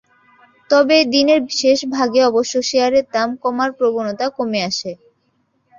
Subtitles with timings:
[0.69, 4.91] তবে দিনের শেষ ভাগে অবশ্য শেয়ারের দাম কমার প্রবণতা কমে আসে।